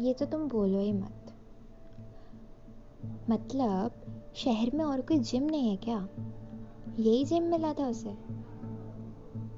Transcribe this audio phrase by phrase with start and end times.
[0.00, 1.32] ये तो तुम बोलो ही मत।
[3.30, 3.90] मतलब
[4.34, 6.08] शहर में और कोई जिम नहीं है क्या?
[6.98, 8.10] यही जिम मिला था उसे?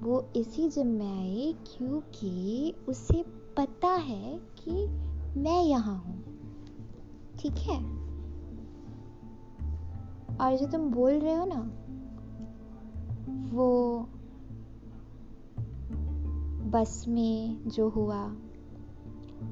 [0.02, 3.22] वो इसी जिम में आई क्योंकि उसे
[3.56, 4.86] पता है कि
[5.40, 6.22] मैं यहाँ हूँ।
[7.38, 7.78] ठीक है?
[10.38, 11.81] और जो तुम बोल रहे हो ना
[16.72, 18.28] बस में जो हुआ,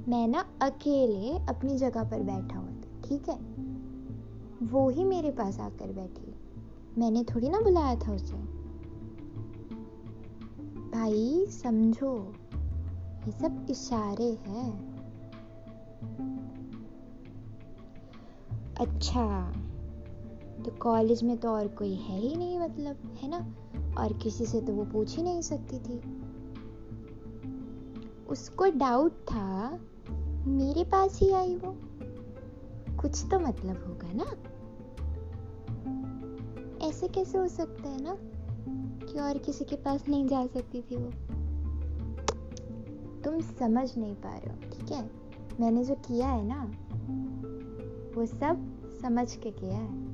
[0.08, 3.38] मैं ना अकेले अपनी जगह पर बैठा हुआ था, ठीक है?
[4.66, 6.34] वो ही मेरे पास आकर बैठी।
[6.98, 8.36] मैंने थोड़ी ना बुलाया था उसे।
[10.90, 12.34] भाई, समझो,
[13.26, 14.90] ये सब इशारे हैं।
[18.80, 19.52] अच्छा
[20.64, 23.54] तो कॉलेज में तो और कोई है ही नहीं मतलब है ना?
[24.02, 26.29] और किसी से तो वो पूछ ही नहीं सकती थी।
[28.30, 29.80] उसको डाउट था,
[30.46, 31.76] मेरे पास ही आई वो।
[33.02, 34.26] कुछ तो मतलब होगा ना?
[36.86, 38.16] ऐसे कैसे हो सकता है ना
[39.06, 41.10] कि और किसी के पास नहीं जा सकती थी वो?
[43.24, 45.10] तुम समझ नहीं पा रहे हो, ठीक है?
[45.60, 46.64] मैंने जो किया है ना,
[48.14, 50.10] वो सब समझ के किया है।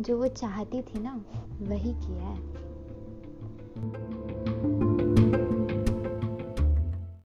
[0.00, 1.24] जो वो चाहती थी ना,
[1.60, 2.64] वही किया है।